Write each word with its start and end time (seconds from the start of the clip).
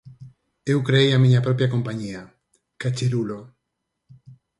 Eu 0.71 0.79
creei 0.87 1.09
a 1.13 1.21
miña 1.23 1.45
propia 1.47 1.71
compañía, 1.73 2.21
Cachirulo. 2.81 3.39